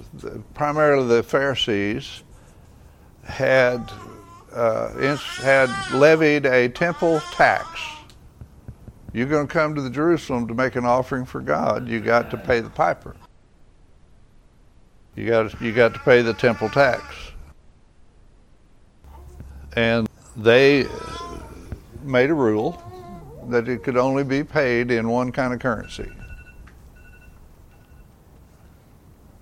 [0.55, 2.23] primarily the Pharisees,
[3.23, 3.91] had
[4.53, 7.67] uh, had levied a temple tax.
[9.13, 11.87] You're going to come to the Jerusalem to make an offering for God.
[11.87, 13.15] You got to pay the piper.
[15.15, 17.03] You got you got to pay the temple tax.
[19.75, 20.85] And they
[22.05, 22.81] made a rule
[23.49, 26.11] that it could only be paid in one kind of currency.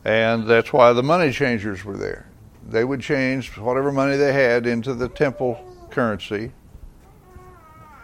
[0.06, 2.28] And that's why the money changers were there.
[2.68, 6.52] They would change whatever money they had into the temple currency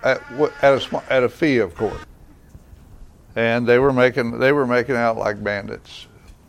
[0.04, 0.22] at,
[0.62, 2.02] at, a, at a fee, of course.
[3.36, 6.08] And they were making they were making out like bandits.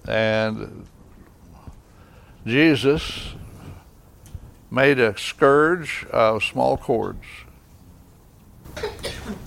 [0.08, 0.86] And
[2.46, 3.34] Jesus
[4.70, 7.24] made a scourge of small cords.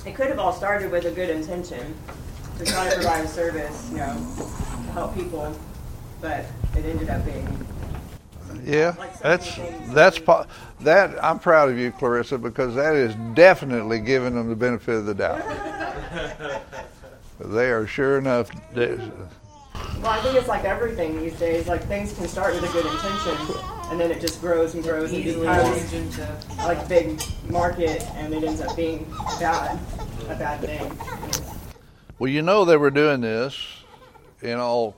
[0.06, 1.96] It could have all started with a good intention.
[2.60, 5.56] to try to provide a service, you know, to help people,
[6.22, 7.48] but it ended up being
[8.64, 9.58] Yeah, that's
[9.90, 10.46] that's po-
[10.82, 11.22] that.
[11.24, 15.16] I'm proud of you, Clarissa, because that is definitely giving them the benefit of the
[15.16, 15.42] doubt.
[17.40, 18.52] they are sure enough.
[20.04, 21.68] They- Well, I think it's like everything these days.
[21.68, 23.56] Like things can start with a good intention,
[23.92, 28.04] and then it just grows and grows and Easily becomes change into like big market,
[28.16, 29.06] and it ends up being
[29.40, 29.80] bad,
[30.30, 30.92] a bad thing.
[32.20, 33.58] Well, you know they were doing this
[34.42, 34.96] in all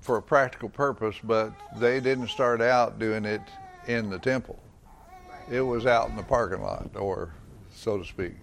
[0.00, 3.42] for a practical purpose, but they didn't start out doing it
[3.86, 4.58] in the temple.
[5.50, 7.30] It was out in the parking lot, or
[7.74, 8.34] so to speak.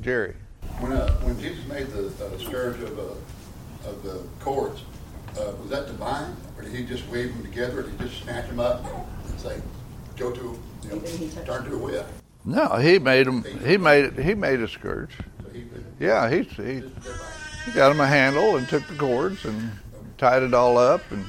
[0.00, 0.34] Jerry.
[0.80, 4.82] When, uh, when Jesus made the uh, scourge of, uh, of the cords,
[5.38, 6.36] uh, was that divine?
[6.56, 8.84] Or did he just weave them together, or did he just snatch them up
[9.28, 9.60] and say,
[10.16, 12.06] go to, you know, turn to a whip?
[12.44, 13.44] No, he made him.
[13.64, 14.18] He made it.
[14.18, 15.10] He made a scourge.
[15.98, 16.82] Yeah, he he
[17.64, 19.72] he got him a handle and took the cords and
[20.16, 21.00] tied it all up.
[21.10, 21.24] And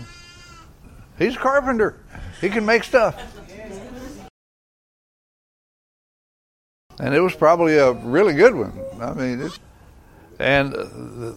[1.18, 1.98] he's a carpenter.
[2.40, 3.20] He can make stuff.
[7.00, 8.74] And it was probably a really good one.
[9.02, 9.60] I mean, it,
[10.40, 11.36] and the,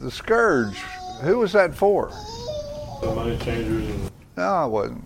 [0.00, 0.78] the scourge.
[1.22, 2.10] Who was that for?
[3.00, 5.04] The money changers and No, it wasn't.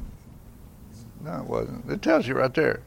[1.23, 1.91] No, it wasn't.
[1.91, 2.81] It tells you right there.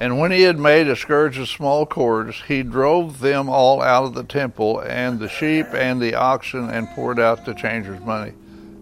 [0.00, 4.04] And when he had made a scourge of small cords, he drove them all out
[4.04, 8.32] of the temple, and the sheep and the oxen, and poured out the changers' money,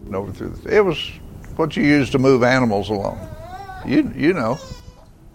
[0.06, 0.76] and overthrew the.
[0.76, 0.98] It was
[1.56, 3.18] what you use to move animals along.
[3.86, 4.58] You you know,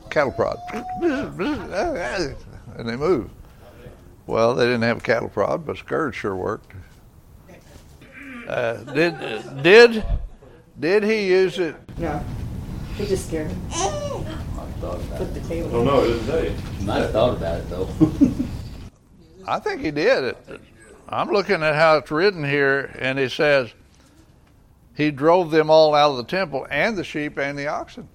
[0.10, 0.58] cattle prod,
[2.78, 3.30] and they move.
[4.28, 6.74] Well, they didn't have a cattle prod, but scourge sure worked.
[8.50, 9.16] Uh, did
[9.62, 10.04] did
[10.80, 11.76] did he use it?
[12.00, 12.24] No,
[12.98, 13.56] he just scared me.
[14.82, 15.70] Put the I table.
[15.70, 16.04] don't know.
[16.04, 16.56] It doesn't say.
[16.86, 17.88] Might have thought about it though.
[19.48, 20.36] I think he did.
[21.08, 23.72] I'm looking at how it's written here, and it says
[24.96, 28.08] he drove them all out of the temple, and the sheep and the oxen.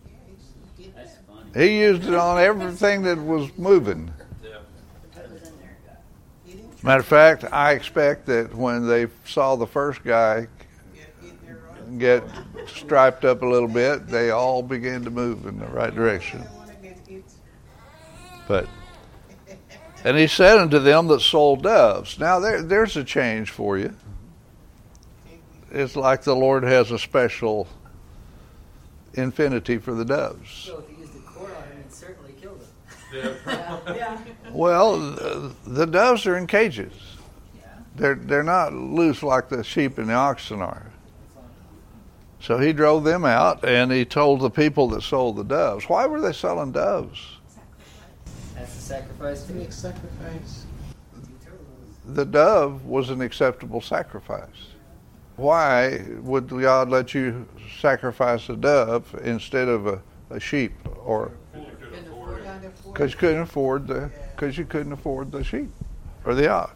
[1.54, 4.12] He used it on everything that was moving.
[6.84, 10.48] Matter of fact, I expect that when they saw the first guy
[11.96, 12.22] get
[12.66, 16.44] striped up a little bit, they all began to move in the right direction.
[18.46, 18.68] But
[20.04, 22.18] and he said unto them that sold doves.
[22.18, 23.96] Now there, there's a change for you.
[25.70, 27.66] It's like the Lord has a special
[29.14, 30.50] infinity for the doves.
[30.50, 32.62] So if he used a cord on him, it certainly killed
[33.14, 33.36] him.
[33.46, 34.18] Yeah.
[34.50, 36.92] Well, the, the doves are in cages.
[37.96, 40.90] They're they're not loose like the sheep and the oxen are.
[42.40, 45.88] So he drove them out, and he told the people that sold the doves.
[45.88, 47.38] Why were they selling doves?
[48.54, 49.48] That's the sacrifice.
[49.48, 50.66] Make sacrifice.
[52.04, 54.74] the dove was an acceptable sacrifice.
[55.36, 57.48] Why would God let you
[57.80, 60.72] sacrifice a dove instead of a, a sheep
[61.04, 61.32] or
[62.94, 65.70] because you couldn't afford the because you couldn't afford the sheep
[66.24, 66.72] or the ox.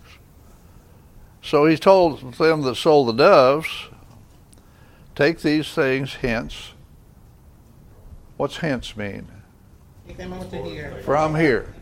[1.40, 3.68] So he told them that sold the doves,
[5.14, 6.72] take these things hence.
[8.36, 9.28] What's hence mean?
[10.06, 11.00] Take them out to here.
[11.04, 11.72] From here.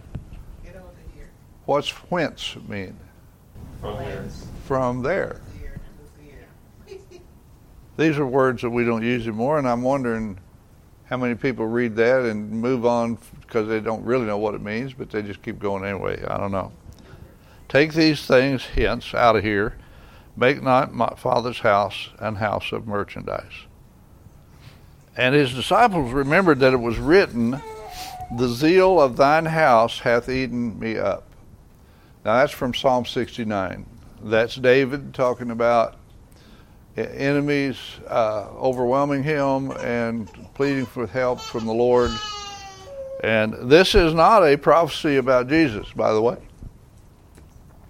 [0.64, 1.30] Get out to here.
[1.64, 2.96] What's whence mean?
[3.80, 4.24] From there.
[4.64, 5.40] From there.
[7.96, 10.38] These are words that we don't use anymore, and I'm wondering
[11.06, 14.60] how many people read that and move on because they don't really know what it
[14.60, 16.22] means, but they just keep going anyway.
[16.24, 16.72] I don't know.
[17.68, 19.76] Take these things hence out of here.
[20.36, 23.66] Make not my father's house an house of merchandise.
[25.16, 27.60] And his disciples remembered that it was written,
[28.36, 31.24] The zeal of thine house hath eaten me up.
[32.24, 33.86] Now that's from Psalm 69.
[34.22, 35.96] That's David talking about
[36.96, 37.78] enemies
[38.08, 42.10] uh, overwhelming him and pleading for help from the Lord.
[43.20, 46.36] And this is not a prophecy about Jesus, by the way.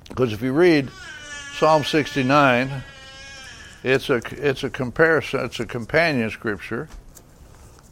[0.09, 0.91] Because if you read
[1.59, 2.83] Psalm 69,
[3.83, 6.89] it's a it's a comparison, it's a companion scripture.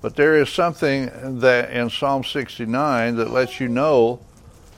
[0.01, 4.21] But there is something that in Psalm 69 that lets you know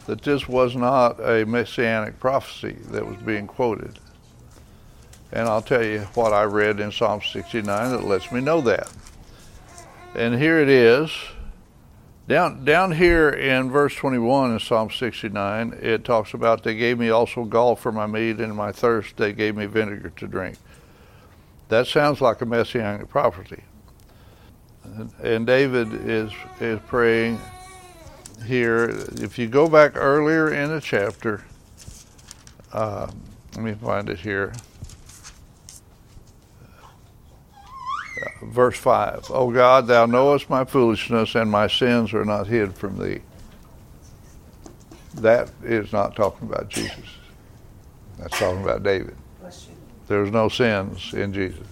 [0.07, 3.99] that this was not a messianic prophecy that was being quoted.
[5.33, 8.89] And I'll tell you what I read in Psalm 69 that lets me know that.
[10.15, 11.11] And here it is.
[12.29, 17.09] Down down here in verse 21 in Psalm 69, it talks about they gave me
[17.09, 20.59] also gall for my meat, and my thirst they gave me vinegar to drink.
[21.69, 23.63] That sounds like a messianic prophecy.
[25.23, 27.41] And, David is is praying
[28.45, 28.89] here.
[29.21, 31.45] If you go back earlier in the chapter,
[32.73, 33.09] uh,
[33.55, 34.53] let me find it here.
[38.43, 42.99] Verse 5 O God, thou knowest my foolishness, and my sins are not hid from
[42.99, 43.21] thee.
[45.15, 47.05] That is not talking about Jesus.
[48.19, 49.17] That's talking about David.
[50.09, 51.67] There's no sins in Jesus.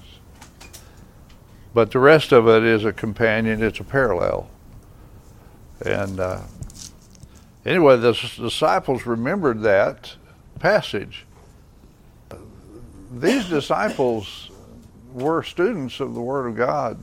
[1.73, 4.49] But the rest of it is a companion, it's a parallel.
[5.85, 6.41] And uh,
[7.67, 10.15] anyway, the disciples remembered that
[10.59, 11.27] passage.
[13.13, 14.51] These disciples
[15.15, 16.99] were students of the Word of God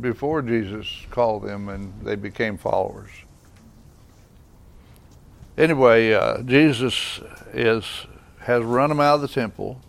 [0.00, 3.10] before Jesus called them and they became followers.
[5.56, 7.20] Anyway, uh, Jesus
[7.52, 7.84] is
[8.40, 9.80] has run them out of the temple,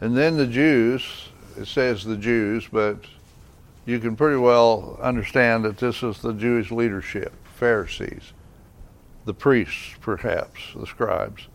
[0.00, 1.02] and then the Jews.
[1.56, 2.98] It says the Jews, but
[3.86, 8.34] you can pretty well understand that this is the Jewish leadership, Pharisees,
[9.24, 11.48] the priests, perhaps, the scribes.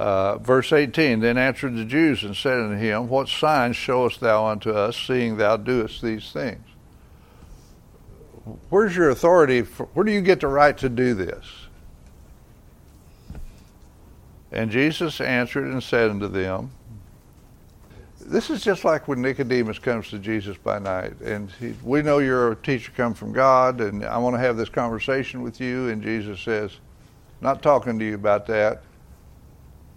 [0.00, 4.46] Uh, verse 18 Then answered the Jews and said unto him, What signs showest thou
[4.46, 6.64] unto us, seeing thou doest these things?
[8.70, 9.60] Where's your authority?
[9.60, 11.44] For, where do you get the right to do this?
[14.50, 16.70] And Jesus answered and said unto them,
[18.20, 22.20] this is just like when Nicodemus comes to Jesus by night, and he, we know
[22.20, 25.88] you're a teacher come from God, and I want to have this conversation with you.
[25.88, 26.78] And Jesus says,
[27.40, 28.82] "Not talking to you about that.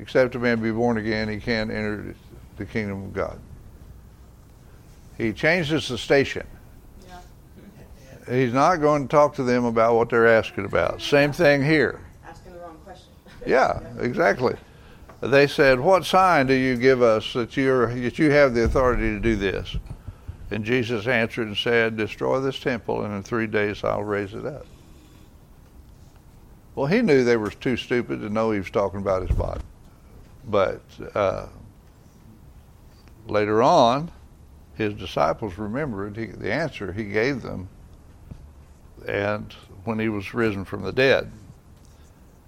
[0.04, 2.14] Except a man be born again, he can't enter
[2.58, 3.40] the kingdom of God."
[5.18, 6.46] He changes the station.
[7.08, 8.36] Yeah.
[8.36, 11.02] He's not going to talk to them about what they're asking about.
[11.02, 12.02] Same thing here.
[12.28, 13.10] Asking the wrong question.
[13.46, 14.56] yeah, exactly
[15.30, 19.04] they said, What sign do you give us that, you're, that you have the authority
[19.14, 19.76] to do this?
[20.52, 24.46] And Jesus answered and said, Destroy this temple, and in three days I'll raise it
[24.46, 24.66] up.
[26.76, 29.62] Well, he knew they were too stupid to know he was talking about his body.
[30.48, 30.82] But
[31.16, 31.48] uh,
[33.28, 34.12] later on,
[34.76, 37.70] his disciples remembered he, the answer he gave them
[39.08, 41.32] and when he was risen from the dead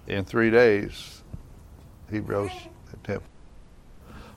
[0.06, 1.22] in three days
[2.10, 2.50] he rose
[2.90, 3.28] the temple.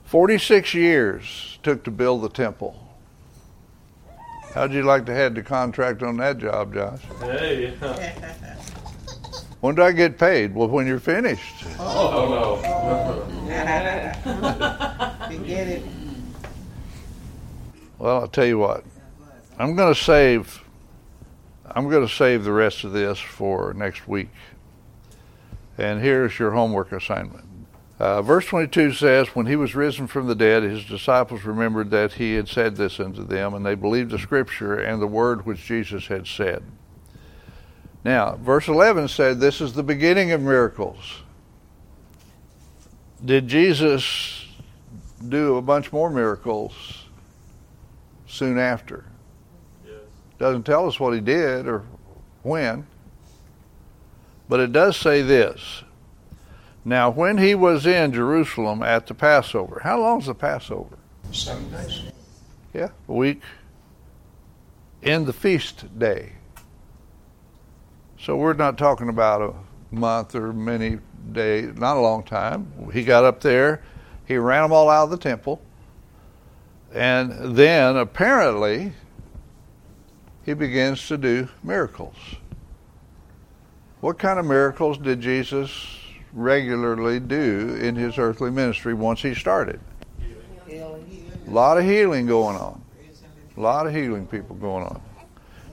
[0.04, 2.76] 46 years took to build the temple.
[4.54, 7.02] How'd you like to have the contract on that job, Josh?
[7.20, 7.74] Hey.
[9.60, 10.54] when do I get paid?
[10.54, 11.64] Well, when you're finished.
[11.78, 12.80] Oh, no.
[15.44, 15.82] get it.
[17.98, 18.84] Well, I'll tell you what.
[19.58, 20.62] I'm going to save.
[21.66, 24.30] I'm going to save the rest of this for next week.
[25.76, 27.44] And here's your homework assignment.
[27.98, 32.14] Uh, verse 22 says, When he was risen from the dead, his disciples remembered that
[32.14, 35.66] he had said this unto them, and they believed the scripture and the word which
[35.66, 36.62] Jesus had said.
[38.04, 41.22] Now, verse 11 said, This is the beginning of miracles.
[43.24, 44.46] Did Jesus
[45.28, 47.04] do a bunch more miracles
[48.26, 49.04] soon after?
[49.84, 49.96] Yes.
[50.38, 51.84] Doesn't tell us what he did or
[52.42, 52.86] when.
[54.48, 55.84] But it does say this
[56.84, 60.96] now, when he was in Jerusalem at the Passover, how long long's the Passover?
[61.32, 62.02] Seven days.
[62.72, 63.42] Yeah, a week.
[65.02, 66.32] In the feast day.
[68.22, 69.54] So we're not talking about a
[69.94, 70.98] month or many
[71.32, 72.70] days, not a long time.
[72.92, 73.82] He got up there,
[74.26, 75.62] he ran them all out of the temple,
[76.92, 78.92] and then apparently
[80.44, 82.16] he begins to do miracles.
[84.02, 85.98] What kind of miracles did Jesus
[86.34, 89.80] regularly do in his earthly ministry once he started.
[90.68, 92.82] A lot of healing going on.
[93.56, 95.00] A lot of healing people going on.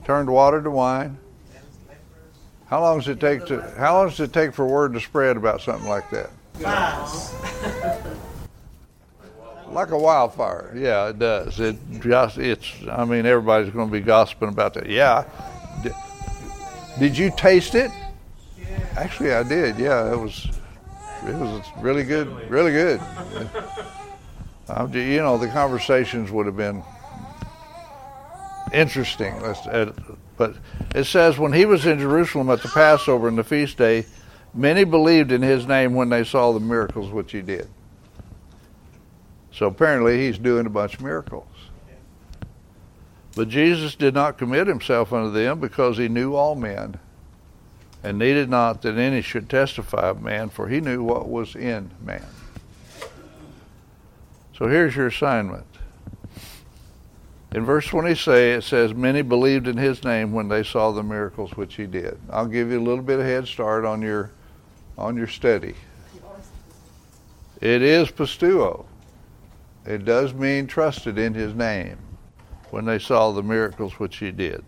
[0.04, 1.18] Turned water to wine.
[2.68, 5.36] How long does it take to how long does it take for word to spread
[5.36, 6.30] about something like that?
[9.70, 10.72] like a wildfire.
[10.76, 11.60] Yeah, it does.
[11.60, 14.88] It just it's I mean everybody's going to be gossiping about that.
[14.88, 15.24] Yeah.
[16.98, 17.90] Did you taste it?
[18.96, 19.78] Actually, I did.
[19.78, 20.48] Yeah, it was
[21.26, 23.00] it was really good, really good.
[24.92, 26.82] you know, the conversations would have been
[28.72, 29.34] interesting.
[29.34, 29.92] Uh,
[30.36, 30.56] but
[30.94, 34.06] it says when he was in Jerusalem at the Passover and the feast day,
[34.54, 37.68] many believed in his name when they saw the miracles which he did.
[39.52, 41.46] So apparently he's doing a bunch of miracles.
[43.34, 46.98] But Jesus did not commit himself unto them because he knew all men
[48.02, 51.90] and needed not that any should testify of man, for he knew what was in
[52.04, 52.26] man.
[54.56, 55.66] So here's your assignment.
[57.52, 61.02] In verse 20 say it says, Many believed in his name when they saw the
[61.02, 62.18] miracles which he did.
[62.30, 64.30] I'll give you a little bit of head start on your
[64.98, 65.74] on your study.
[67.60, 68.84] It is pisteuo.
[69.86, 71.96] It does mean trusted in his name
[72.70, 74.62] when they saw the miracles which he did.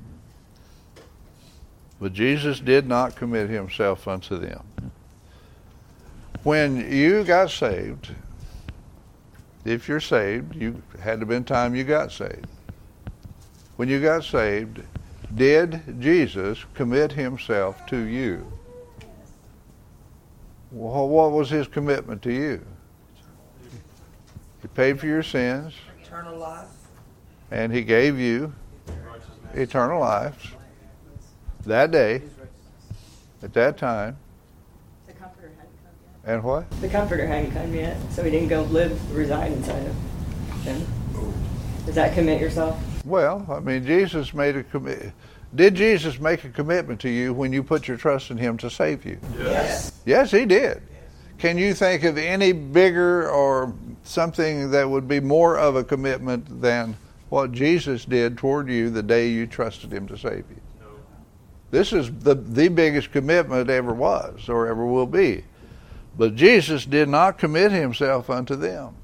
[2.00, 4.64] But Jesus did not commit himself unto them.
[6.42, 8.14] When you got saved,
[9.66, 12.46] if you're saved, you had to been time you got saved.
[13.80, 14.82] When you got saved,
[15.34, 18.46] did Jesus commit himself to you?
[20.70, 22.60] Well, what was his commitment to you?
[24.60, 25.72] He paid for your sins
[26.02, 26.66] Eternal life.
[27.50, 28.52] and he gave you
[29.54, 30.54] eternal life
[31.64, 32.20] that day,
[33.42, 34.18] at that time.
[35.06, 35.94] The comforter hadn't come
[36.26, 36.34] yet.
[36.34, 36.70] And what?
[36.82, 39.94] The comforter hadn't come yet, so he didn't go live, reside inside of
[40.64, 40.86] him.
[41.86, 42.78] Does that commit yourself?
[43.04, 45.12] Well, I mean, Jesus made a commit.
[45.54, 48.70] Did Jesus make a commitment to you when you put your trust in Him to
[48.70, 49.18] save you?
[49.36, 49.92] Yes.
[50.04, 50.82] Yes, He did.
[51.38, 53.74] Can you think of any bigger or
[54.04, 56.96] something that would be more of a commitment than
[57.30, 60.60] what Jesus did toward you the day you trusted Him to save you?
[60.80, 60.86] No.
[61.70, 65.44] This is the, the biggest commitment ever was or ever will be.
[66.16, 68.94] But Jesus did not commit Himself unto them.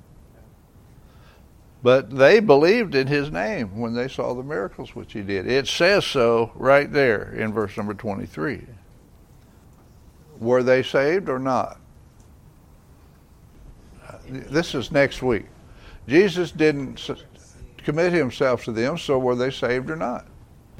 [1.86, 5.46] But they believed in his name when they saw the miracles which he did.
[5.46, 8.66] It says so right there in verse number 23.
[10.40, 11.78] Were they saved or not?
[14.28, 15.44] This is next week.
[16.08, 17.08] Jesus didn't
[17.76, 20.26] commit himself to them, so were they saved or not?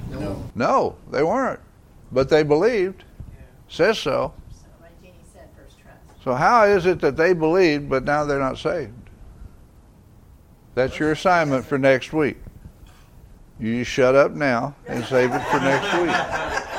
[0.09, 0.43] No.
[0.55, 1.61] No, they weren't.
[2.11, 3.05] But they believed.
[3.69, 4.33] Says so.
[4.51, 6.21] So like Jeannie said, first trust.
[6.25, 8.91] So how is it that they believed, but now they're not saved?
[10.77, 12.37] That's your assignment for next week.
[13.59, 16.76] You shut up now and save it for next week.